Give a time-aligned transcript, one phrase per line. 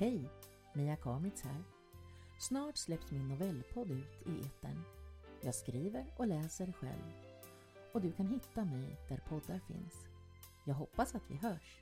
[0.00, 0.30] Hej!
[0.72, 1.62] Mia Kamitz här.
[2.38, 4.82] Snart släpps min novellpodd ut i etern.
[5.40, 7.12] Jag skriver och läser själv.
[7.92, 9.94] Och du kan hitta mig där poddar finns.
[10.66, 11.80] Jag hoppas att vi hörs.